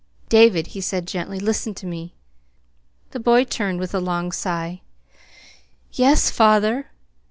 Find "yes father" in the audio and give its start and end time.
5.91-6.89